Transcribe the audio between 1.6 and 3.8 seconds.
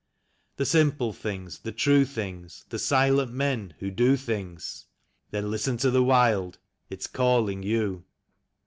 true things, the silent men